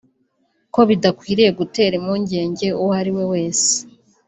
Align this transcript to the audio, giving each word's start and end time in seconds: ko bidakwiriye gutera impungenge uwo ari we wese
ko 0.73 0.79
bidakwiriye 0.89 1.49
gutera 1.59 1.93
impungenge 1.99 2.67
uwo 2.81 2.91
ari 2.99 3.11
we 3.15 3.23
wese 3.33 3.73